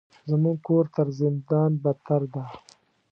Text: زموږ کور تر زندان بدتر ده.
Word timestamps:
زموږ 0.29 0.57
کور 0.67 0.85
تر 0.95 1.07
زندان 1.19 1.71
بدتر 1.83 2.21
ده. 2.33 2.43